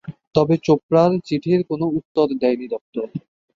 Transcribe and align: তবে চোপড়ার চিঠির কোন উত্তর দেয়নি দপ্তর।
তবে 0.35 0.55
চোপড়ার 0.65 1.11
চিঠির 1.27 1.61
কোন 1.69 1.81
উত্তর 1.99 2.27
দেয়নি 2.41 2.67
দপ্তর। 2.73 3.05